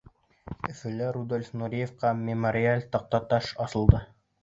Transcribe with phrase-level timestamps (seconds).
[0.73, 4.07] Өфөлә Рудольф Нуриевҡа мемориаль таҡтаташ асылды.